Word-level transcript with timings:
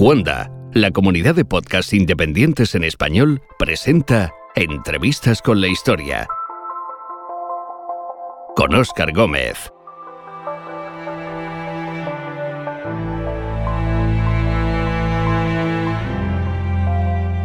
Cuanda, 0.00 0.50
la 0.72 0.92
comunidad 0.92 1.34
de 1.34 1.44
podcasts 1.44 1.92
independientes 1.92 2.74
en 2.74 2.84
español, 2.84 3.42
presenta 3.58 4.32
Entrevistas 4.54 5.42
con 5.42 5.60
la 5.60 5.68
Historia. 5.68 6.26
Con 8.56 8.74
Óscar 8.74 9.12
Gómez. 9.12 9.70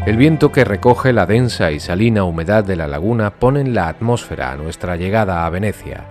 El 0.05 0.16
viento 0.16 0.53
que 0.53 0.63
recoge 0.63 1.12
la 1.12 1.26
densa 1.26 1.73
y 1.73 1.81
salina 1.81 2.23
humedad 2.23 2.63
de 2.63 2.77
la 2.77 2.88
laguna 2.88 3.31
pone 3.31 3.59
en 3.59 3.76
la 3.76 3.90
atmósfera 3.90 4.53
a 4.53 4.55
nuestra 4.55 4.95
llegada 4.95 5.45
a 5.45 5.49
Venecia. 5.49 6.05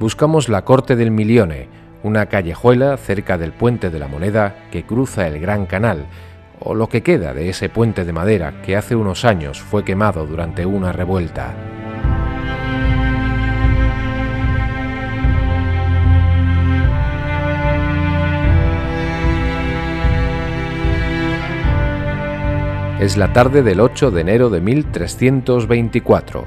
Buscamos 0.00 0.48
la 0.48 0.64
corte 0.64 0.96
del 0.96 1.12
Milione, 1.12 1.68
una 2.04 2.26
callejuela 2.26 2.96
cerca 2.98 3.38
del 3.38 3.52
puente 3.52 3.88
de 3.88 3.98
la 3.98 4.08
Moneda 4.08 4.54
que 4.70 4.84
cruza 4.84 5.26
el 5.26 5.40
Gran 5.40 5.64
Canal, 5.64 6.04
o 6.60 6.74
lo 6.74 6.88
que 6.90 7.02
queda 7.02 7.32
de 7.32 7.48
ese 7.48 7.70
puente 7.70 8.04
de 8.04 8.12
madera 8.12 8.60
que 8.62 8.76
hace 8.76 8.94
unos 8.94 9.24
años 9.24 9.60
fue 9.60 9.84
quemado 9.84 10.26
durante 10.26 10.66
una 10.66 10.92
revuelta. 10.92 11.54
Es 23.00 23.16
la 23.16 23.32
tarde 23.32 23.62
del 23.62 23.80
8 23.80 24.10
de 24.10 24.20
enero 24.20 24.50
de 24.50 24.60
1324 24.60 26.44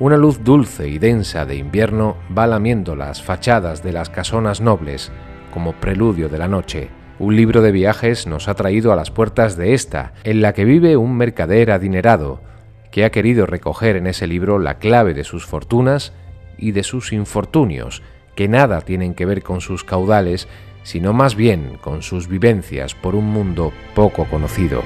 una 0.00 0.16
luz 0.16 0.44
dulce 0.44 0.88
y 0.88 0.98
densa 0.98 1.44
de 1.44 1.56
invierno 1.56 2.16
va 2.36 2.46
lamiendo 2.46 2.94
las 2.94 3.22
fachadas 3.22 3.82
de 3.82 3.92
las 3.92 4.10
casonas 4.10 4.60
nobles, 4.60 5.10
como 5.52 5.72
preludio 5.72 6.28
de 6.28 6.38
la 6.38 6.46
noche. 6.46 6.88
Un 7.18 7.34
libro 7.34 7.62
de 7.62 7.72
viajes 7.72 8.28
nos 8.28 8.46
ha 8.46 8.54
traído 8.54 8.92
a 8.92 8.96
las 8.96 9.10
puertas 9.10 9.56
de 9.56 9.74
esta, 9.74 10.12
en 10.22 10.40
la 10.40 10.52
que 10.52 10.64
vive 10.64 10.96
un 10.96 11.16
mercader 11.16 11.72
adinerado, 11.72 12.40
que 12.92 13.04
ha 13.04 13.10
querido 13.10 13.44
recoger 13.44 13.96
en 13.96 14.06
ese 14.06 14.28
libro 14.28 14.60
la 14.60 14.78
clave 14.78 15.14
de 15.14 15.24
sus 15.24 15.46
fortunas 15.46 16.12
y 16.56 16.70
de 16.70 16.84
sus 16.84 17.12
infortunios, 17.12 18.02
que 18.36 18.46
nada 18.46 18.82
tienen 18.82 19.14
que 19.14 19.26
ver 19.26 19.42
con 19.42 19.60
sus 19.60 19.82
caudales, 19.82 20.46
sino 20.84 21.12
más 21.12 21.34
bien 21.34 21.76
con 21.80 22.02
sus 22.02 22.28
vivencias 22.28 22.94
por 22.94 23.16
un 23.16 23.26
mundo 23.26 23.72
poco 23.96 24.26
conocido. 24.26 24.82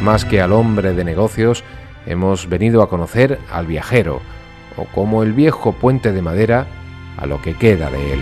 Más 0.00 0.24
que 0.24 0.40
al 0.40 0.52
hombre 0.52 0.92
de 0.92 1.04
negocios, 1.04 1.64
hemos 2.06 2.48
venido 2.48 2.82
a 2.82 2.88
conocer 2.88 3.38
al 3.50 3.66
viajero, 3.66 4.20
o 4.76 4.84
como 4.84 5.22
el 5.22 5.32
viejo 5.32 5.72
puente 5.72 6.12
de 6.12 6.22
madera, 6.22 6.66
a 7.16 7.26
lo 7.26 7.40
que 7.40 7.54
queda 7.54 7.90
de 7.90 8.12
él. 8.12 8.20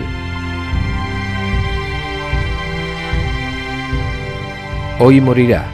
Hoy 4.99 5.19
morirá. 5.19 5.65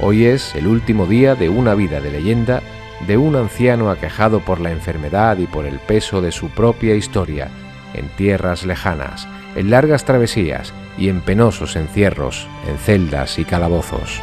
Hoy 0.00 0.24
es 0.24 0.54
el 0.56 0.66
último 0.66 1.06
día 1.06 1.34
de 1.36 1.48
una 1.48 1.74
vida 1.74 2.00
de 2.00 2.10
leyenda 2.10 2.60
de 3.06 3.16
un 3.16 3.36
anciano 3.36 3.90
aquejado 3.90 4.40
por 4.40 4.60
la 4.60 4.72
enfermedad 4.72 5.38
y 5.38 5.46
por 5.46 5.66
el 5.66 5.78
peso 5.78 6.20
de 6.20 6.32
su 6.32 6.50
propia 6.50 6.94
historia, 6.94 7.48
en 7.94 8.08
tierras 8.16 8.66
lejanas, 8.66 9.28
en 9.54 9.70
largas 9.70 10.04
travesías 10.04 10.72
y 10.98 11.08
en 11.08 11.20
penosos 11.20 11.76
encierros, 11.76 12.48
en 12.68 12.76
celdas 12.78 13.38
y 13.38 13.44
calabozos. 13.44 14.20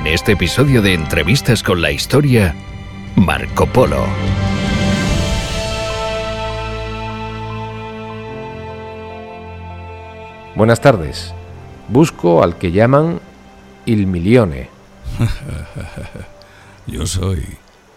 En 0.00 0.06
este 0.06 0.32
episodio 0.32 0.80
de 0.80 0.94
Entrevistas 0.94 1.62
con 1.62 1.82
la 1.82 1.92
Historia, 1.92 2.54
Marco 3.16 3.66
Polo. 3.66 4.02
Buenas 10.56 10.80
tardes. 10.80 11.34
Busco 11.88 12.42
al 12.42 12.56
que 12.56 12.72
llaman 12.72 13.20
Il 13.84 14.06
Milione. 14.06 14.70
Yo 16.86 17.06
soy, 17.06 17.44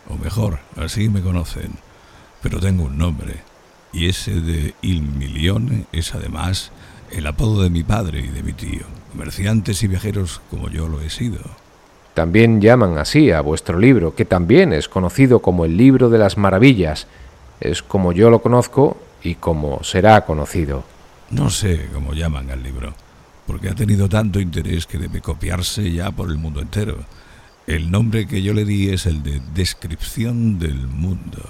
o 0.10 0.18
mejor, 0.18 0.60
así 0.76 1.08
me 1.08 1.22
conocen, 1.22 1.72
pero 2.42 2.60
tengo 2.60 2.84
un 2.84 2.98
nombre. 2.98 3.38
Y 3.94 4.10
ese 4.10 4.42
de 4.42 4.76
Il 4.82 5.04
Milione 5.04 5.86
es 5.94 6.14
además 6.14 6.74
el 7.12 7.26
apodo 7.28 7.64
de 7.64 7.70
mi 7.70 7.84
padre 7.84 8.20
y 8.20 8.28
de 8.28 8.44
mi 8.44 8.52
tío, 8.52 8.84
comerciantes 9.14 9.82
y 9.84 9.88
viajeros 9.88 10.42
como 10.50 10.68
yo 10.68 10.90
lo 10.90 11.00
he 11.00 11.10
sido. 11.10 11.63
También 12.14 12.62
llaman 12.62 12.98
así 12.98 13.32
a 13.32 13.42
vuestro 13.42 13.80
libro, 13.80 14.14
que 14.14 14.26
también 14.26 14.72
es 14.72 14.88
conocido 14.88 15.40
como 15.40 15.66
el 15.66 15.78
libro 15.78 16.10
de 16.10 16.20
las 16.20 16.38
maravillas. 16.38 17.08
Es 17.60 17.82
como 17.82 18.12
yo 18.12 18.30
lo 18.30 18.42
conozco 18.42 18.98
y 19.24 19.36
como 19.36 19.84
será 19.84 20.24
conocido. 20.26 20.84
No 21.32 21.50
sé 21.50 21.88
cómo 21.92 22.14
llaman 22.14 22.52
al 22.52 22.62
libro, 22.62 22.94
porque 23.48 23.70
ha 23.70 23.76
tenido 23.76 24.10
tanto 24.10 24.40
interés 24.40 24.86
que 24.86 25.00
debe 25.00 25.22
copiarse 25.22 25.92
ya 25.92 26.12
por 26.12 26.30
el 26.30 26.38
mundo 26.38 26.62
entero. 26.62 26.98
El 27.66 27.90
nombre 27.90 28.28
que 28.28 28.44
yo 28.44 28.54
le 28.54 28.66
di 28.66 28.90
es 28.90 29.08
el 29.08 29.24
de 29.24 29.42
Descripción 29.56 30.60
del 30.60 30.88
Mundo, 30.88 31.42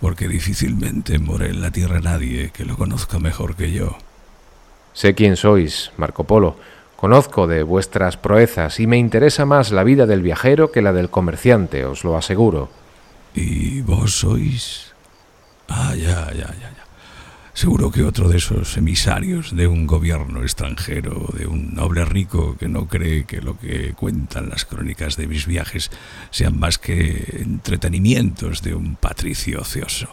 porque 0.00 0.26
difícilmente 0.26 1.18
more 1.20 1.50
en 1.50 1.60
la 1.60 1.70
Tierra 1.70 2.00
nadie 2.00 2.50
que 2.50 2.64
lo 2.64 2.76
conozca 2.76 3.20
mejor 3.20 3.54
que 3.54 3.70
yo. 3.70 3.96
Sé 4.92 5.14
quién 5.14 5.36
sois, 5.36 5.92
Marco 5.98 6.24
Polo 6.24 6.56
Conozco 7.00 7.46
de 7.46 7.62
vuestras 7.62 8.18
proezas 8.18 8.78
y 8.78 8.86
me 8.86 8.98
interesa 8.98 9.46
más 9.46 9.70
la 9.70 9.84
vida 9.84 10.04
del 10.04 10.20
viajero 10.20 10.70
que 10.70 10.82
la 10.82 10.92
del 10.92 11.08
comerciante, 11.08 11.86
os 11.86 12.04
lo 12.04 12.14
aseguro. 12.14 12.68
¿Y 13.34 13.80
vos 13.80 14.18
sois? 14.18 14.92
Ah, 15.66 15.94
ya, 15.96 16.30
ya, 16.32 16.52
ya, 16.52 16.60
ya. 16.60 16.84
Seguro 17.54 17.90
que 17.90 18.04
otro 18.04 18.28
de 18.28 18.36
esos 18.36 18.76
emisarios 18.76 19.56
de 19.56 19.66
un 19.66 19.86
gobierno 19.86 20.42
extranjero, 20.42 21.26
de 21.32 21.46
un 21.46 21.74
noble 21.74 22.04
rico 22.04 22.58
que 22.58 22.68
no 22.68 22.86
cree 22.86 23.24
que 23.24 23.40
lo 23.40 23.58
que 23.58 23.94
cuentan 23.94 24.50
las 24.50 24.66
crónicas 24.66 25.16
de 25.16 25.26
mis 25.26 25.46
viajes 25.46 25.90
sean 26.30 26.60
más 26.60 26.76
que 26.76 27.38
entretenimientos 27.40 28.60
de 28.60 28.74
un 28.74 28.96
patricio 28.96 29.62
ocioso. 29.62 30.08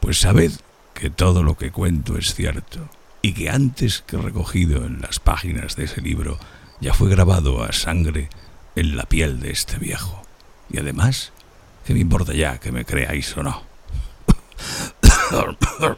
Pues 0.00 0.18
sabed 0.18 0.50
que 0.92 1.08
todo 1.08 1.44
lo 1.44 1.56
que 1.56 1.70
cuento 1.70 2.18
es 2.18 2.34
cierto 2.34 2.88
y 3.26 3.32
que 3.32 3.50
antes 3.50 4.04
que 4.06 4.16
recogido 4.16 4.86
en 4.86 5.00
las 5.00 5.18
páginas 5.18 5.74
de 5.74 5.86
ese 5.86 6.00
libro 6.00 6.38
ya 6.80 6.94
fue 6.94 7.10
grabado 7.10 7.64
a 7.64 7.72
sangre 7.72 8.28
en 8.76 8.96
la 8.96 9.02
piel 9.06 9.40
de 9.40 9.50
este 9.50 9.78
viejo. 9.78 10.22
Y 10.70 10.78
además, 10.78 11.32
¿qué 11.84 11.92
me 11.92 11.98
importa 11.98 12.34
ya 12.34 12.58
que 12.58 12.70
me 12.70 12.84
creáis 12.84 13.36
o 13.36 13.42
no? 13.42 13.64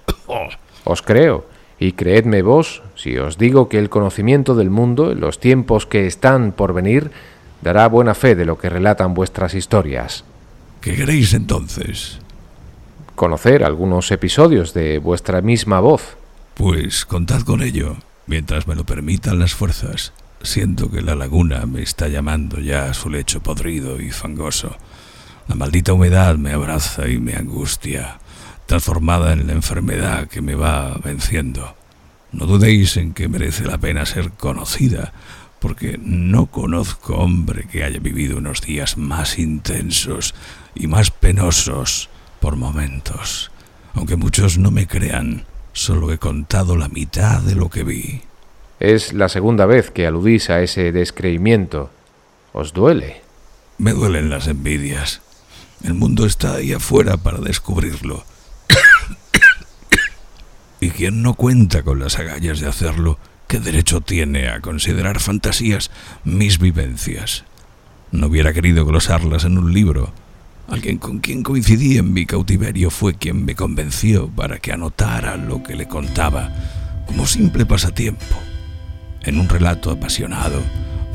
Os 0.85 1.03
creo, 1.03 1.47
y 1.79 1.93
creedme 1.93 2.41
vos, 2.41 2.83
si 2.97 3.19
os 3.19 3.37
digo 3.37 3.69
que 3.69 3.79
el 3.79 3.91
conocimiento 3.91 4.55
del 4.55 4.71
mundo 4.71 5.13
en 5.13 5.21
los 5.21 5.39
tiempos 5.39 5.85
que 5.85 6.07
están 6.07 6.53
por 6.53 6.73
venir 6.73 7.11
dará 7.61 7.89
buena 7.89 8.15
fe 8.15 8.37
de 8.37 8.47
lo 8.47 8.57
que 8.57 8.71
relatan 8.71 9.13
vuestras 9.13 9.53
historias. 9.53 10.25
¿Qué 10.81 10.97
queréis 10.97 11.35
entonces? 11.35 12.21
Conocer 13.17 13.65
algunos 13.65 14.11
episodios 14.13 14.73
de 14.73 14.99
vuestra 14.99 15.43
misma 15.43 15.81
voz. 15.81 16.18
Pues 16.59 17.05
contad 17.05 17.43
con 17.43 17.63
ello, 17.63 17.99
mientras 18.27 18.67
me 18.67 18.75
lo 18.75 18.85
permitan 18.85 19.39
las 19.39 19.55
fuerzas. 19.55 20.13
Siento 20.43 20.91
que 20.91 21.03
la 21.03 21.15
laguna 21.15 21.67
me 21.67 21.83
está 21.83 22.09
llamando 22.09 22.59
ya 22.59 22.87
a 22.87 22.95
su 22.95 23.11
lecho 23.11 23.41
podrido 23.41 24.01
y 24.01 24.11
fangoso. 24.11 24.77
La 25.47 25.55
maldita 25.55 25.93
humedad 25.93 26.35
me 26.35 26.51
abraza 26.51 27.07
y 27.07 27.21
me 27.21 27.35
angustia, 27.35 28.19
transformada 28.67 29.35
en 29.35 29.47
la 29.47 29.53
enfermedad 29.53 30.27
que 30.27 30.43
me 30.43 30.57
va 30.57 30.99
venciendo. 31.05 31.77
No 32.33 32.45
dudéis 32.47 32.97
en 32.97 33.15
que 33.15 33.29
merece 33.29 33.65
la 33.65 33.79
pena 33.79 34.05
ser 34.05 34.33
conocida, 34.33 35.13
porque 35.61 35.97
no 36.03 36.47
conozco 36.47 37.19
hombre 37.19 37.69
que 37.69 37.85
haya 37.85 38.01
vivido 38.01 38.37
unos 38.37 38.63
días 38.63 38.99
más 38.99 39.39
intensos 39.39 40.35
y 40.75 40.89
más 40.89 41.13
penosos 41.13 42.09
por 42.41 42.57
momentos. 42.57 43.53
Aunque 43.95 44.17
muchos 44.17 44.59
no 44.59 44.73
me 44.73 44.89
crean, 44.89 45.45
Solo 45.73 46.13
he 46.13 46.19
contado 46.19 46.77
la 46.77 46.89
mitad 46.89 47.41
de 47.41 47.55
lo 47.55 47.71
que 47.71 47.85
vi. 47.85 48.23
Es 48.81 49.13
la 49.13 49.29
segunda 49.29 49.67
vez 49.67 49.91
que 49.91 50.07
aludís 50.07 50.51
a 50.51 50.63
ese 50.63 50.93
descreimiento. 50.93 51.91
¿Os 52.53 52.73
duele? 52.73 53.23
Me 53.77 53.93
duelen 53.93 54.31
las 54.31 54.47
envidias. 54.47 55.21
El 55.83 55.95
mundo 55.95 56.27
está 56.27 56.55
ahí 56.55 56.73
afuera 56.73 57.17
para 57.17 57.39
descubrirlo. 57.39 58.25
y 60.81 60.91
quien 60.91 61.23
no 61.23 61.35
cuenta 61.35 61.83
con 61.83 62.01
las 62.01 62.19
agallas 62.19 62.61
de 62.61 62.69
hacerlo, 62.69 63.19
¿qué 63.47 63.61
derecho 63.61 64.01
tiene 64.01 64.49
a 64.49 64.61
considerar 64.61 65.21
fantasías 65.21 65.91
mis 66.25 66.59
vivencias? 66.59 67.45
No 68.11 68.29
hubiera 68.29 68.53
querido 68.53 68.85
glosarlas 68.85 69.45
en 69.45 69.59
un 69.59 69.73
libro, 69.73 70.13
Alguien 70.69 70.99
con 70.99 71.21
quien 71.21 71.43
coincidí 71.43 71.97
en 71.97 72.13
mi 72.13 72.27
cautiverio 72.27 72.91
fue 72.91 73.15
quien 73.15 73.45
me 73.45 73.55
convenció 73.55 74.29
para 74.29 74.59
que 74.59 74.73
anotara 74.73 75.37
lo 75.37 75.63
que 75.63 75.75
le 75.75 75.89
contaba 75.89 76.53
como 77.07 77.27
simple 77.27 77.65
pasatiempo. 77.65 78.37
En 79.23 79.41
un 79.41 79.49
relato 79.49 79.91
apasionado 79.91 80.63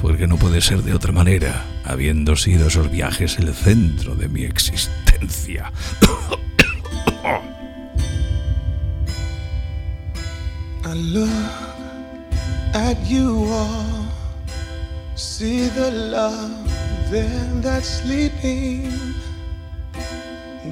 porque 0.02 0.28
no 0.28 0.38
puede 0.38 0.60
ser 0.60 0.82
de 0.84 0.94
otra 0.94 1.14
manera, 1.14 1.64
habiendo 1.86 2.36
sido 2.36 2.68
esos 2.68 2.92
viajes 2.92 3.38
el 3.40 3.54
centro 3.54 4.16
de 4.16 4.28
mi 4.28 4.44
existencia. 4.44 5.72
I 10.86 10.94
look 10.94 11.30
at 12.74 12.98
you 13.08 13.46
all, 13.46 14.06
see 15.16 15.70
the 15.70 15.92
love 15.92 16.52
that's 17.62 18.02
sleeping, 18.02 19.13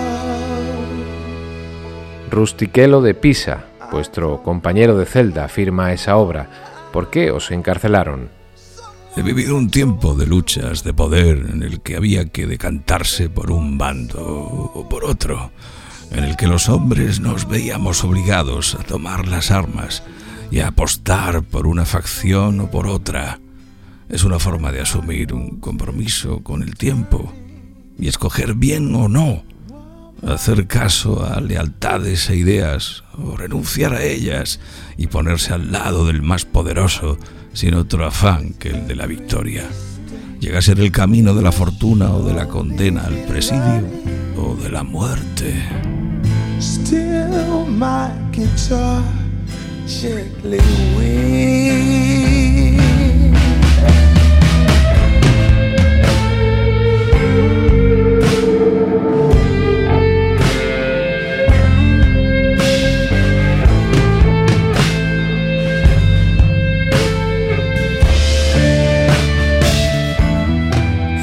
Rustiquelo 2.30 3.00
de 3.00 3.14
Pisa, 3.14 3.66
vuestro 3.92 4.42
compañero 4.42 4.98
de 4.98 5.06
celda, 5.06 5.48
firma 5.48 5.92
esa 5.92 6.16
obra. 6.16 6.48
¿Por 6.92 7.10
qué 7.10 7.30
os 7.30 7.52
encarcelaron? 7.52 8.28
He 9.16 9.22
vivido 9.22 9.56
un 9.56 9.70
tiempo 9.70 10.16
de 10.16 10.26
luchas 10.26 10.82
de 10.82 10.92
poder 10.92 11.46
en 11.52 11.62
el 11.62 11.80
que 11.80 11.94
había 11.94 12.24
que 12.26 12.48
decantarse 12.48 13.30
por 13.30 13.52
un 13.52 13.78
bando 13.78 14.20
o 14.20 14.88
por 14.88 15.04
otro, 15.04 15.52
en 16.10 16.24
el 16.24 16.36
que 16.36 16.48
los 16.48 16.68
hombres 16.68 17.20
nos 17.20 17.48
veíamos 17.48 18.02
obligados 18.02 18.74
a 18.74 18.82
tomar 18.82 19.28
las 19.28 19.52
armas 19.52 20.02
y 20.54 20.60
apostar 20.60 21.42
por 21.42 21.66
una 21.66 21.84
facción 21.84 22.60
o 22.60 22.70
por 22.70 22.86
otra. 22.86 23.40
Es 24.08 24.22
una 24.22 24.38
forma 24.38 24.70
de 24.70 24.82
asumir 24.82 25.34
un 25.34 25.58
compromiso 25.58 26.44
con 26.44 26.62
el 26.62 26.76
tiempo 26.76 27.32
y 27.98 28.06
escoger 28.06 28.54
bien 28.54 28.94
o 28.94 29.08
no, 29.08 29.42
hacer 30.24 30.68
caso 30.68 31.26
a 31.26 31.40
lealtades 31.40 32.30
e 32.30 32.36
ideas 32.36 33.02
o 33.18 33.36
renunciar 33.36 33.94
a 33.94 34.04
ellas 34.04 34.60
y 34.96 35.08
ponerse 35.08 35.52
al 35.52 35.72
lado 35.72 36.06
del 36.06 36.22
más 36.22 36.44
poderoso 36.44 37.18
sin 37.52 37.74
otro 37.74 38.06
afán 38.06 38.54
que 38.54 38.68
el 38.68 38.86
de 38.86 38.94
la 38.94 39.06
victoria. 39.06 39.64
Llega 40.38 40.60
a 40.60 40.62
ser 40.62 40.78
el 40.78 40.92
camino 40.92 41.34
de 41.34 41.42
la 41.42 41.50
fortuna 41.50 42.12
o 42.12 42.22
de 42.22 42.32
la 42.32 42.46
condena 42.46 43.02
al 43.06 43.16
presidio 43.24 43.88
o 44.36 44.54
de 44.54 44.70
la 44.70 44.84
muerte. 44.84 45.52
Gently. 49.86 50.58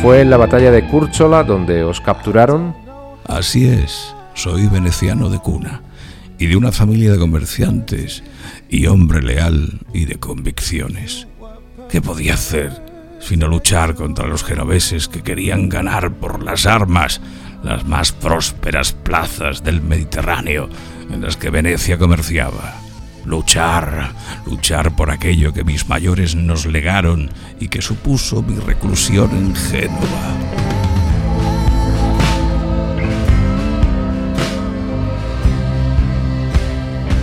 ¿Fue 0.02 0.22
en 0.22 0.32
la 0.32 0.38
batalla 0.38 0.72
de 0.72 0.88
Cúrchola 0.88 1.44
donde 1.44 1.84
os 1.84 2.02
capturaron? 2.02 2.76
Así 3.28 3.68
es, 3.68 4.16
soy 4.34 4.68
veneciano 4.68 5.30
de 5.30 5.38
cuna 5.38 5.82
y 6.42 6.48
de 6.48 6.56
una 6.56 6.72
familia 6.72 7.12
de 7.12 7.20
comerciantes 7.20 8.24
y 8.68 8.88
hombre 8.88 9.22
leal 9.22 9.80
y 9.94 10.06
de 10.06 10.16
convicciones. 10.16 11.28
¿Qué 11.88 12.02
podía 12.02 12.34
hacer 12.34 12.82
sino 13.20 13.48
luchar 13.48 13.94
contra 13.94 14.26
los 14.26 14.44
genoveses 14.44 15.08
que 15.08 15.22
querían 15.22 15.70
ganar 15.70 16.16
por 16.16 16.42
las 16.42 16.66
armas 16.66 17.22
las 17.64 17.86
más 17.86 18.12
prósperas 18.12 18.92
plazas 18.92 19.64
del 19.64 19.84
Mediterráneo 19.84 20.68
en 21.12 21.22
las 21.22 21.38
que 21.38 21.52
Venecia 21.52 22.00
comerciaba? 22.00 22.74
Luchar, 23.24 24.12
luchar 24.48 24.96
por 24.96 25.12
aquello 25.12 25.54
que 25.54 25.64
mis 25.64 25.88
mayores 25.90 26.34
nos 26.34 26.66
legaron 26.66 27.30
y 27.60 27.68
que 27.68 27.84
supuso 27.84 28.42
mi 28.42 28.56
reclusión 28.56 29.30
en 29.30 29.56
Génova. 29.56 30.71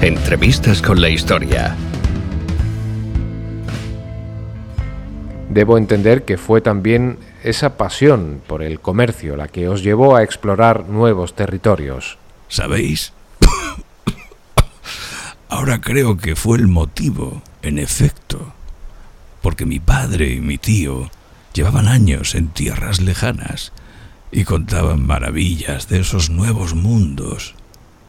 Entrevistas 0.00 0.80
con 0.80 1.00
la 1.00 1.08
historia. 1.08 1.74
Debo 5.50 5.76
entender 5.76 6.24
que 6.24 6.38
fue 6.38 6.60
también 6.60 7.18
esa 7.42 7.76
pasión 7.76 8.40
por 8.46 8.62
el 8.62 8.78
comercio 8.78 9.36
la 9.36 9.48
que 9.48 9.68
os 9.68 9.82
llevó 9.82 10.14
a 10.14 10.22
explorar 10.22 10.88
nuevos 10.88 11.34
territorios. 11.34 12.16
¿Sabéis? 12.46 13.12
Ahora 15.48 15.80
creo 15.80 16.16
que 16.16 16.36
fue 16.36 16.58
el 16.58 16.68
motivo, 16.68 17.42
en 17.62 17.80
efecto, 17.80 18.52
porque 19.42 19.66
mi 19.66 19.80
padre 19.80 20.32
y 20.32 20.40
mi 20.40 20.58
tío 20.58 21.10
llevaban 21.54 21.88
años 21.88 22.36
en 22.36 22.50
tierras 22.50 23.00
lejanas 23.00 23.72
y 24.30 24.44
contaban 24.44 25.04
maravillas 25.04 25.88
de 25.88 25.98
esos 25.98 26.30
nuevos 26.30 26.74
mundos. 26.74 27.56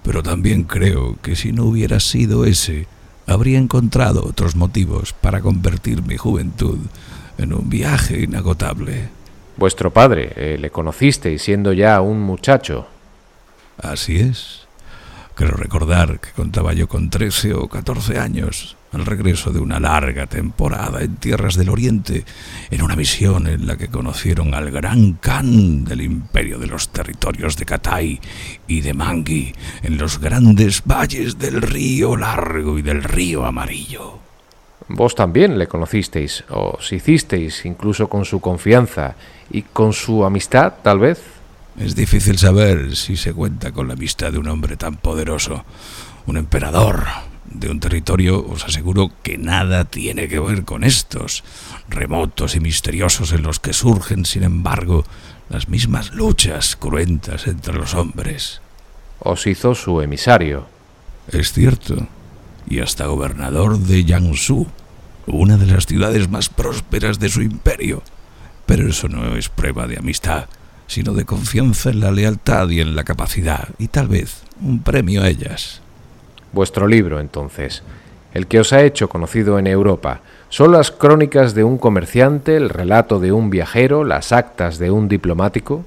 Pero 0.10 0.24
también 0.24 0.64
creo 0.64 1.18
que 1.22 1.36
si 1.36 1.52
no 1.52 1.66
hubiera 1.66 2.00
sido 2.00 2.44
ese, 2.44 2.88
habría 3.28 3.60
encontrado 3.60 4.26
otros 4.26 4.56
motivos 4.56 5.14
para 5.14 5.40
convertir 5.40 6.02
mi 6.02 6.18
juventud 6.18 6.80
en 7.38 7.54
un 7.54 7.70
viaje 7.70 8.22
inagotable. 8.22 9.10
Vuestro 9.56 9.94
padre, 9.94 10.34
eh, 10.36 10.58
le 10.60 10.72
conocisteis 10.72 11.44
siendo 11.44 11.74
ya 11.74 12.02
un 12.02 12.22
muchacho. 12.22 12.88
Así 13.78 14.19
es. 14.19 14.68
Creo 15.40 15.56
recordar 15.56 16.19
que 16.19 16.31
contaba 16.36 16.74
yo 16.74 16.90
con 16.90 17.10
13 17.10 17.54
o 17.54 17.69
14 17.69 18.19
años, 18.19 18.76
al 18.92 19.06
regreso 19.06 19.52
de 19.52 19.62
una 19.62 19.80
larga 19.80 20.28
temporada 20.28 21.02
en 21.02 21.16
tierras 21.16 21.56
del 21.56 21.69
Oriente, 21.69 22.26
en 22.69 22.81
una 22.81 22.98
misión 22.98 23.48
en 23.48 23.66
la 23.66 23.78
que 23.78 23.88
conocieron 23.88 24.54
al 24.54 24.69
gran 24.69 25.14
Khan 25.14 25.86
del 25.86 26.02
imperio 26.02 26.60
de 26.60 26.68
los 26.68 26.90
territorios 26.90 27.56
de 27.56 27.64
Catay 27.64 28.19
y 28.68 28.81
de 28.81 28.94
Mangui, 28.94 29.54
en 29.81 29.98
los 29.98 30.19
grandes 30.19 30.84
valles 30.84 31.40
del 31.40 31.62
río 31.62 32.18
Largo 32.18 32.78
y 32.78 32.81
del 32.81 33.02
río 33.02 33.46
Amarillo. 33.46 34.19
Vos 34.90 35.16
también 35.16 35.58
le 35.58 35.68
conocisteis, 35.68 36.44
os 36.50 36.92
hicisteis 36.92 37.64
incluso 37.64 38.10
con 38.10 38.26
su 38.26 38.42
confianza 38.42 39.16
y 39.50 39.62
con 39.62 39.94
su 39.94 40.26
amistad, 40.26 40.74
tal 40.84 41.00
vez. 41.00 41.39
Es 41.80 41.95
difícil 41.95 42.38
saber 42.38 42.98
si 42.98 43.16
se 43.16 43.33
cuenta 43.33 43.71
con 43.71 43.88
la 43.88 43.94
amistad 43.94 44.33
de 44.33 44.38
un 44.38 44.50
hombre 44.50 44.76
tan 44.76 44.98
poderoso, 44.98 45.64
un 46.26 46.36
emperador 46.36 47.06
de 47.45 47.71
un 47.71 47.80
territorio, 47.80 48.45
os 48.45 48.66
aseguro 48.66 49.14
que 49.24 49.38
nada 49.38 49.86
tiene 49.86 50.28
que 50.28 50.42
ver 50.42 50.66
con 50.66 50.83
estos, 50.83 51.45
remotos 51.88 52.56
y 52.56 52.59
misteriosos 52.59 53.31
en 53.31 53.44
los 53.44 53.62
que 53.62 53.71
surgen, 53.71 54.26
sin 54.26 54.44
embargo, 54.44 55.06
las 55.50 55.69
mismas 55.69 56.12
luchas 56.12 56.76
cruentas 56.76 57.48
entre 57.48 57.74
los 57.74 57.94
hombres. 57.94 58.59
Os 59.19 59.48
hizo 59.48 59.74
su 59.74 60.02
emisario. 60.02 60.68
Es 61.31 61.54
cierto, 61.54 62.09
y 62.68 62.80
hasta 62.81 63.06
gobernador 63.06 63.80
de 63.80 64.04
Jiangsu, 64.04 64.68
una 65.28 65.56
de 65.56 65.68
las 65.68 65.86
ciudades 65.86 66.30
más 66.30 66.50
prósperas 66.50 67.19
de 67.19 67.30
su 67.30 67.42
imperio. 67.42 68.04
Pero 68.66 68.90
eso 68.90 69.07
no 69.07 69.38
es 69.38 69.48
prueba 69.48 69.88
de 69.88 69.98
amistad 69.98 70.50
sino 70.90 71.14
de 71.14 71.24
confianza 71.24 71.92
en 71.92 72.00
la 72.02 72.12
lealtad 72.12 72.68
y 72.69 72.81
en 72.81 72.96
la 72.96 73.04
capacidad, 73.04 73.69
y 73.78 73.88
tal 73.88 74.08
vez 74.08 74.42
un 74.60 74.81
premio 74.81 75.22
a 75.22 75.30
ellas. 75.30 75.81
Vuestro 76.52 76.88
libro, 76.88 77.19
entonces, 77.19 77.84
el 78.34 78.48
que 78.48 78.60
os 78.60 78.74
ha 78.74 78.81
hecho 78.81 79.08
conocido 79.08 79.60
en 79.60 79.68
Europa, 79.68 80.22
¿son 80.50 80.72
las 80.72 80.90
crónicas 80.90 81.54
de 81.54 81.64
un 81.64 81.78
comerciante, 81.78 82.58
el 82.58 82.69
relato 82.69 83.19
de 83.19 83.31
un 83.31 83.52
viajero, 83.52 84.04
las 84.04 84.31
actas 84.31 84.80
de 84.80 84.90
un 84.90 85.08
diplomático? 85.08 85.86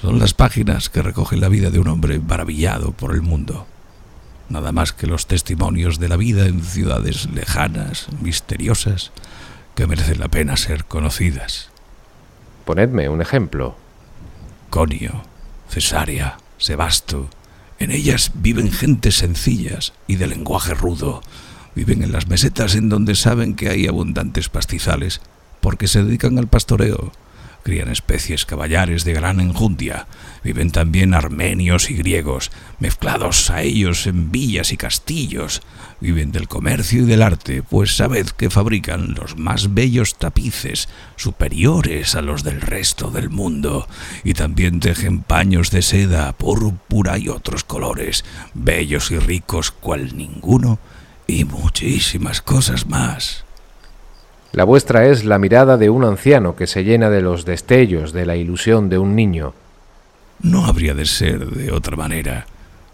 Son 0.00 0.18
las 0.18 0.32
páginas 0.32 0.88
que 0.88 1.02
recogen 1.02 1.42
la 1.42 1.50
vida 1.50 1.70
de 1.70 1.78
un 1.78 1.88
hombre 1.88 2.18
maravillado 2.18 2.92
por 2.92 3.14
el 3.14 3.20
mundo. 3.20 3.66
Nada 4.48 4.72
más 4.72 4.94
que 4.94 5.06
los 5.06 5.26
testimonios 5.26 5.98
de 5.98 6.08
la 6.08 6.16
vida 6.16 6.46
en 6.46 6.62
ciudades 6.62 7.28
lejanas, 7.30 8.06
misteriosas, 8.22 9.12
que 9.74 9.86
merecen 9.86 10.20
la 10.20 10.28
pena 10.28 10.56
ser 10.56 10.86
conocidas. 10.86 11.68
Ponedme 12.64 13.10
un 13.10 13.20
ejemplo. 13.20 13.76
Conio, 14.70 15.22
Cesárea, 15.68 16.38
Sebasto. 16.58 17.28
En 17.78 17.90
ellas 17.90 18.32
viven 18.34 18.72
gentes 18.72 19.16
sencillas 19.16 19.92
y 20.06 20.16
de 20.16 20.26
lenguaje 20.26 20.74
rudo. 20.74 21.22
Viven 21.74 22.02
en 22.02 22.12
las 22.12 22.28
mesetas 22.28 22.74
en 22.74 22.88
donde 22.88 23.14
saben 23.14 23.54
que 23.54 23.68
hay 23.68 23.86
abundantes 23.86 24.48
pastizales, 24.48 25.20
porque 25.60 25.86
se 25.86 26.02
dedican 26.02 26.38
al 26.38 26.48
pastoreo 26.48 27.12
crían 27.62 27.90
especies 27.90 28.46
caballares 28.46 29.04
de 29.04 29.12
gran 29.12 29.40
enjundia. 29.40 30.06
Viven 30.42 30.70
también 30.70 31.14
armenios 31.14 31.90
y 31.90 31.94
griegos, 31.94 32.50
mezclados 32.78 33.50
a 33.50 33.62
ellos 33.62 34.06
en 34.06 34.30
villas 34.30 34.72
y 34.72 34.76
castillos. 34.76 35.62
Viven 36.00 36.32
del 36.32 36.48
comercio 36.48 37.02
y 37.02 37.06
del 37.06 37.22
arte, 37.22 37.62
pues 37.62 37.96
sabed 37.96 38.28
que 38.28 38.50
fabrican 38.50 39.14
los 39.14 39.36
más 39.36 39.74
bellos 39.74 40.16
tapices, 40.16 40.88
superiores 41.16 42.14
a 42.14 42.22
los 42.22 42.44
del 42.44 42.60
resto 42.60 43.10
del 43.10 43.30
mundo, 43.30 43.88
y 44.24 44.34
también 44.34 44.80
tejen 44.80 45.22
paños 45.22 45.70
de 45.70 45.82
seda, 45.82 46.32
púrpura 46.32 47.18
y 47.18 47.28
otros 47.28 47.64
colores, 47.64 48.24
bellos 48.54 49.10
y 49.10 49.18
ricos 49.18 49.70
cual 49.72 50.16
ninguno, 50.16 50.78
y 51.26 51.44
muchísimas 51.44 52.40
cosas 52.40 52.86
más. 52.86 53.47
La 54.52 54.64
vuestra 54.64 55.06
es 55.06 55.24
la 55.24 55.38
mirada 55.38 55.76
de 55.76 55.90
un 55.90 56.04
anciano 56.04 56.56
que 56.56 56.66
se 56.66 56.84
llena 56.84 57.10
de 57.10 57.20
los 57.20 57.44
destellos 57.44 58.12
de 58.12 58.26
la 58.26 58.36
ilusión 58.36 58.88
de 58.88 58.98
un 58.98 59.14
niño. 59.14 59.54
No 60.40 60.66
habría 60.66 60.94
de 60.94 61.04
ser 61.04 61.46
de 61.50 61.70
otra 61.72 61.96
manera. 61.96 62.46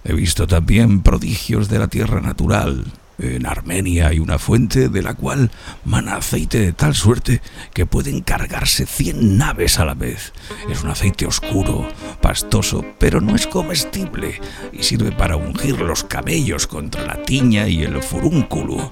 He 0.04 0.12
visto 0.12 0.46
también 0.46 1.02
prodigios 1.02 1.68
de 1.68 1.78
la 1.78 1.88
tierra 1.88 2.20
natural, 2.20 2.84
en 3.18 3.46
Armenia 3.46 4.08
hay 4.08 4.18
una 4.18 4.40
fuente 4.40 4.88
de 4.88 5.02
la 5.02 5.14
cual 5.14 5.50
mana 5.84 6.16
aceite 6.16 6.58
de 6.58 6.72
tal 6.72 6.94
suerte 6.96 7.40
que 7.72 7.86
pueden 7.86 8.22
cargarse 8.22 8.86
cien 8.86 9.38
naves 9.38 9.78
a 9.78 9.84
la 9.84 9.94
vez. 9.94 10.32
Es 10.68 10.82
un 10.82 10.90
aceite 10.90 11.24
oscuro, 11.24 11.86
pastoso, 12.20 12.84
pero 12.98 13.20
no 13.20 13.36
es 13.36 13.46
comestible 13.46 14.40
y 14.72 14.82
sirve 14.82 15.12
para 15.12 15.36
ungir 15.36 15.80
los 15.80 16.02
cabellos 16.02 16.66
contra 16.66 17.06
la 17.06 17.22
tiña 17.22 17.68
y 17.68 17.84
el 17.84 18.02
furúnculo. 18.02 18.90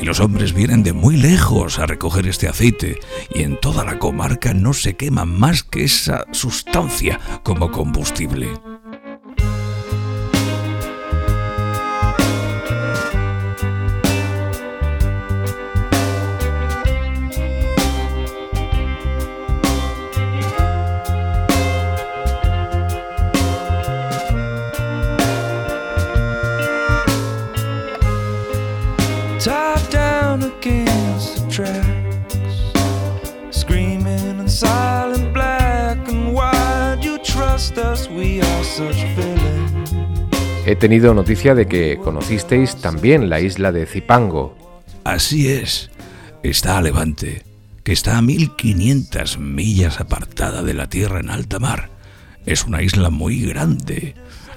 Y 0.00 0.04
los 0.04 0.20
hombres 0.20 0.52
vienen 0.52 0.82
de 0.82 0.92
muy 0.92 1.16
lejos 1.16 1.78
a 1.78 1.86
recoger 1.86 2.26
este 2.26 2.48
aceite 2.48 2.98
y 3.32 3.42
en 3.42 3.58
toda 3.60 3.84
la 3.84 3.98
comarca 3.98 4.52
no 4.54 4.72
se 4.72 4.96
quema 4.96 5.24
más 5.24 5.62
que 5.62 5.84
esa 5.84 6.26
sustancia 6.32 7.20
como 7.42 7.70
combustible. 7.70 8.48
He 40.66 40.74
tenido 40.74 41.14
noticia 41.14 41.54
de 41.54 41.66
que 41.66 41.98
conocisteis 42.02 42.76
también 42.76 43.28
la 43.28 43.40
isla 43.40 43.70
de 43.70 43.86
Zipango. 43.86 44.56
Así 45.04 45.48
es. 45.48 45.90
Está 46.42 46.78
a 46.78 46.82
levante, 46.82 47.44
que 47.84 47.92
está 47.92 48.18
a 48.18 48.22
1500 48.22 49.38
millas 49.38 50.00
apartada 50.00 50.62
de 50.62 50.74
la 50.74 50.88
tierra 50.88 51.20
en 51.20 51.30
alta 51.30 51.60
mar. 51.60 51.90
Es 52.46 52.64
una 52.64 52.82
isla 52.82 53.10
muy 53.10 53.42
grande. 53.42 54.16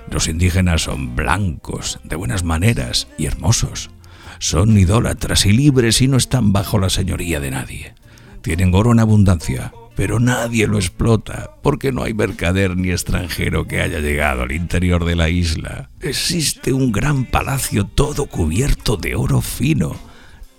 Los 0.09 0.27
indígenas 0.27 0.83
son 0.83 1.15
blancos, 1.15 1.99
de 2.03 2.15
buenas 2.15 2.43
maneras 2.43 3.07
y 3.19 3.27
hermosos. 3.27 3.91
Son 4.39 4.77
idólatras 4.77 5.45
y 5.45 5.51
libres 5.51 6.01
y 6.01 6.07
no 6.07 6.17
están 6.17 6.53
bajo 6.53 6.79
la 6.79 6.89
señoría 6.89 7.39
de 7.39 7.51
nadie. 7.51 7.93
Tienen 8.41 8.73
oro 8.73 8.93
en 8.93 8.99
abundancia, 8.99 9.73
pero 9.97 10.19
nadie 10.19 10.67
lo 10.67 10.77
explota 10.77 11.55
porque 11.63 11.91
no 11.91 12.03
hay 12.03 12.13
mercader 12.13 12.77
ni 12.77 12.91
extranjero 12.91 13.65
que 13.65 13.81
haya 13.81 13.97
llegado 13.97 14.43
al 14.43 14.51
interior 14.51 15.03
de 15.05 15.15
la 15.15 15.29
isla. 15.29 15.89
Existe 16.01 16.71
un 16.71 16.91
gran 16.91 17.25
palacio 17.25 17.83
todo 17.83 18.27
cubierto 18.27 18.95
de 18.95 19.15
oro 19.15 19.41
fino, 19.41 19.95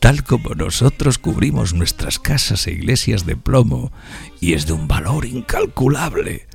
tal 0.00 0.24
como 0.24 0.56
nosotros 0.56 1.18
cubrimos 1.18 1.72
nuestras 1.72 2.18
casas 2.18 2.66
e 2.66 2.72
iglesias 2.72 3.26
de 3.26 3.36
plomo, 3.36 3.92
y 4.40 4.54
es 4.54 4.66
de 4.66 4.72
un 4.72 4.88
valor 4.88 5.24
incalculable. 5.24 6.48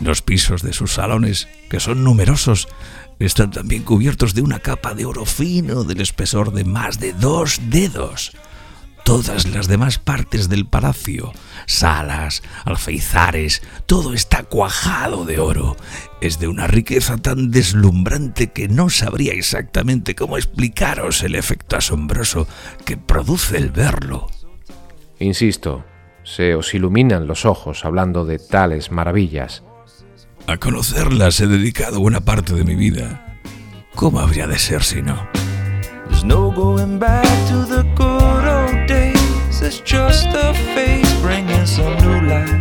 Los 0.00 0.20
pisos 0.20 0.62
de 0.62 0.72
sus 0.72 0.94
salones, 0.94 1.46
que 1.70 1.78
son 1.78 2.02
numerosos, 2.02 2.66
están 3.20 3.52
también 3.52 3.84
cubiertos 3.84 4.34
de 4.34 4.42
una 4.42 4.58
capa 4.58 4.92
de 4.94 5.04
oro 5.04 5.24
fino 5.24 5.84
del 5.84 6.00
espesor 6.00 6.52
de 6.52 6.64
más 6.64 6.98
de 6.98 7.12
dos 7.12 7.60
dedos 7.70 8.32
todas 9.04 9.46
las 9.46 9.68
demás 9.68 9.98
partes 9.98 10.48
del 10.48 10.66
palacio, 10.66 11.32
salas, 11.66 12.42
alfeizares, 12.64 13.62
todo 13.86 14.14
está 14.14 14.42
cuajado 14.42 15.24
de 15.24 15.38
oro. 15.38 15.76
Es 16.20 16.38
de 16.40 16.48
una 16.48 16.66
riqueza 16.66 17.18
tan 17.18 17.50
deslumbrante 17.50 18.50
que 18.50 18.66
no 18.66 18.90
sabría 18.90 19.34
exactamente 19.34 20.14
cómo 20.14 20.36
explicaros 20.36 21.22
el 21.22 21.34
efecto 21.34 21.76
asombroso 21.76 22.48
que 22.84 22.96
produce 22.96 23.58
el 23.58 23.70
verlo. 23.70 24.28
Insisto, 25.20 25.84
se 26.24 26.54
os 26.54 26.74
iluminan 26.74 27.26
los 27.26 27.44
ojos 27.44 27.84
hablando 27.84 28.24
de 28.24 28.38
tales 28.38 28.90
maravillas. 28.90 29.62
A 30.46 30.56
conocerlas 30.56 31.40
he 31.40 31.46
dedicado 31.46 32.00
buena 32.00 32.20
parte 32.20 32.54
de 32.54 32.64
mi 32.64 32.74
vida. 32.74 33.38
¿Cómo 33.94 34.18
habría 34.18 34.46
de 34.46 34.58
ser 34.58 34.82
si 34.82 35.02
no? 35.02 35.43
No 36.24 36.50
going 36.50 36.98
back 36.98 37.26
to 37.48 37.66
the 37.66 37.82
good 37.94 38.44
old 38.44 38.86
days. 38.86 39.60
It's 39.60 39.80
just 39.80 40.26
a 40.28 40.54
face 40.74 41.12
bringing 41.20 41.66
some 41.66 41.94
new 41.98 42.20
life. 42.28 42.54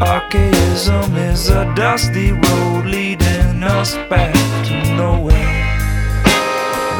Archaism 0.00 1.16
is 1.16 1.48
a 1.50 1.72
dusty 1.74 2.32
road 2.32 2.86
leading 2.86 3.62
us 3.62 3.96
back 4.10 4.34
to 4.66 4.74
nowhere. 4.96 5.34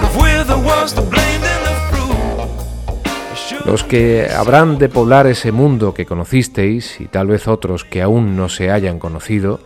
But 0.00 0.10
if 0.10 0.16
we're 0.16 0.44
the 0.44 0.58
ones 0.58 0.92
to 0.94 1.02
blame, 1.02 1.40
then. 1.40 1.64
Los 3.66 3.82
que 3.82 4.28
habrán 4.30 4.76
de 4.76 4.90
poblar 4.90 5.26
ese 5.26 5.50
mundo 5.50 5.94
que 5.94 6.04
conocisteis 6.04 7.00
y 7.00 7.06
tal 7.06 7.28
vez 7.28 7.48
otros 7.48 7.84
que 7.84 8.02
aún 8.02 8.36
no 8.36 8.50
se 8.50 8.70
hayan 8.70 8.98
conocido, 8.98 9.60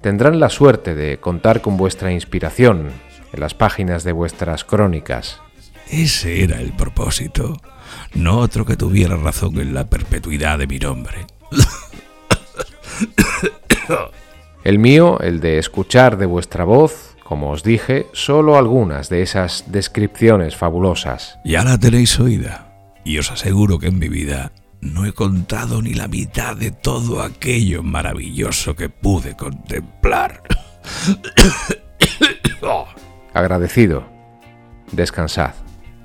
tendrán 0.00 0.40
la 0.40 0.48
suerte 0.48 0.94
de 0.94 1.18
contar 1.18 1.60
con 1.60 1.76
vuestra 1.76 2.12
inspiración, 2.12 2.92
en 3.32 3.40
las 3.40 3.54
páginas 3.54 4.04
de 4.04 4.12
vuestras 4.12 4.64
crónicas. 4.64 5.40
Ese 5.90 6.42
era 6.42 6.60
el 6.60 6.72
propósito, 6.72 7.56
no 8.14 8.38
otro 8.38 8.64
que 8.64 8.76
tuviera 8.76 9.16
razón 9.16 9.58
en 9.58 9.74
la 9.74 9.86
perpetuidad 9.86 10.58
de 10.58 10.66
mi 10.66 10.78
nombre. 10.78 11.26
El 14.64 14.78
mío, 14.78 15.18
el 15.18 15.40
de 15.40 15.58
escuchar 15.58 16.18
de 16.18 16.26
vuestra 16.26 16.62
voz, 16.62 17.16
como 17.24 17.50
os 17.50 17.64
dije, 17.64 18.06
solo 18.12 18.56
algunas 18.56 19.08
de 19.08 19.22
esas 19.22 19.64
descripciones 19.66 20.54
fabulosas. 20.54 21.40
Ya 21.44 21.64
la 21.64 21.78
tenéis 21.78 22.20
oída, 22.20 22.72
y 23.04 23.18
os 23.18 23.32
aseguro 23.32 23.80
que 23.80 23.88
en 23.88 23.98
mi 23.98 24.08
vida 24.08 24.52
no 24.80 25.04
he 25.04 25.12
contado 25.12 25.82
ni 25.82 25.94
la 25.94 26.06
mitad 26.06 26.56
de 26.56 26.70
todo 26.70 27.22
aquello 27.22 27.82
maravilloso 27.82 28.76
que 28.76 28.88
pude 28.88 29.34
contemplar. 29.34 30.44
Agradecido. 33.34 34.06
Descansad. 34.92 35.54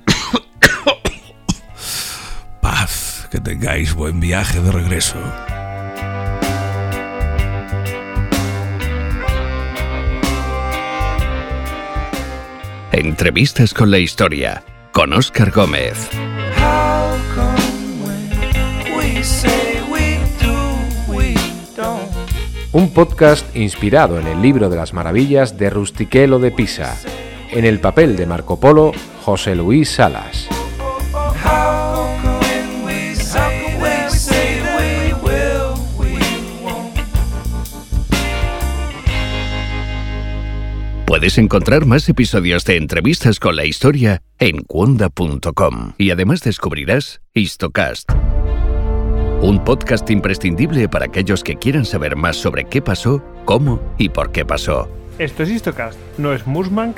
Paz, 2.61 3.27
que 3.31 3.39
tengáis 3.39 3.93
buen 3.93 4.19
viaje 4.19 4.61
de 4.61 4.71
regreso. 4.71 5.17
Entrevistas 12.91 13.73
con 13.73 13.91
la 13.91 13.99
historia 13.99 14.63
con 14.91 15.13
Oscar 15.13 15.51
Gómez. 15.51 16.09
Un 22.71 22.93
podcast 22.93 23.55
inspirado 23.55 24.19
en 24.19 24.27
el 24.27 24.41
libro 24.41 24.69
de 24.69 24.77
las 24.77 24.93
maravillas 24.93 25.57
de 25.57 25.69
Rustichello 25.69 26.39
de 26.39 26.51
Pisa. 26.51 26.95
En 27.57 27.65
el 27.65 27.79
papel 27.79 28.15
de 28.15 28.27
Marco 28.27 28.59
Polo, 28.59 28.91
José 29.23 29.55
Luis 29.55 29.89
Salas. 29.89 30.47
Puedes 41.07 41.39
encontrar 41.39 41.87
más 41.87 42.07
episodios 42.07 42.63
de 42.63 42.77
entrevistas 42.77 43.39
con 43.39 43.55
la 43.55 43.65
historia 43.65 44.21
en 44.37 44.61
cuonda.com 44.61 45.93
y 45.97 46.11
además 46.11 46.41
descubrirás 46.41 47.21
Histocast 47.33 48.11
un 49.41 49.63
podcast 49.63 50.07
imprescindible 50.11 50.89
para 50.89 51.05
aquellos 51.05 51.43
que 51.43 51.55
quieran 51.55 51.85
saber 51.85 52.15
más 52.15 52.37
sobre 52.37 52.65
qué 52.65 52.83
pasó 52.83 53.23
cómo 53.45 53.79
y 53.97 54.09
por 54.09 54.31
qué 54.31 54.45
pasó. 54.45 54.89
Esto 55.17 55.41
es 55.41 55.49
Histocast, 55.49 55.97
no 56.17 56.33
es 56.33 56.45
Musmank, 56.45 56.97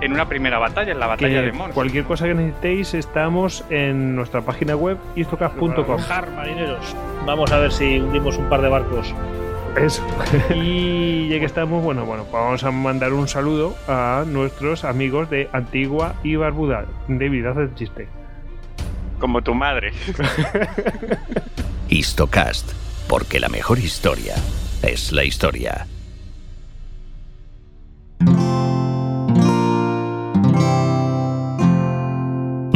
en 0.00 0.12
una 0.12 0.28
primera 0.28 0.58
batalla, 0.58 0.92
en 0.92 1.00
la 1.00 1.06
batalla 1.06 1.40
que 1.40 1.46
de 1.46 1.52
Mons. 1.52 1.74
Cualquier 1.74 2.04
cosa 2.04 2.26
que 2.26 2.34
necesitéis, 2.34 2.94
estamos 2.94 3.64
en 3.70 4.16
nuestra 4.16 4.42
página 4.42 4.76
web 4.76 4.98
istocast.com. 5.16 6.00
Marineros. 6.36 6.96
Vamos 7.26 7.52
a 7.52 7.58
ver 7.58 7.72
si 7.72 7.98
hundimos 7.98 8.36
un 8.36 8.48
par 8.48 8.62
de 8.62 8.68
barcos. 8.68 9.14
Eso. 9.76 10.02
y 10.54 11.28
ya 11.28 11.38
que 11.38 11.44
estamos, 11.44 11.82
bueno, 11.82 12.04
bueno, 12.04 12.24
pues 12.24 12.42
vamos 12.42 12.64
a 12.64 12.70
mandar 12.70 13.12
un 13.12 13.28
saludo 13.28 13.76
a 13.86 14.24
nuestros 14.26 14.84
amigos 14.84 15.30
de 15.30 15.48
Antigua 15.52 16.14
y 16.22 16.36
Barbuda. 16.36 16.86
David, 17.08 17.46
haz 17.46 17.56
el 17.58 17.74
chiste. 17.74 18.08
Como 19.18 19.42
tu 19.42 19.54
madre. 19.54 19.92
Histocast, 21.88 22.72
porque 23.08 23.40
la 23.40 23.48
mejor 23.48 23.78
historia 23.78 24.34
es 24.82 25.12
la 25.12 25.24
historia. 25.24 25.86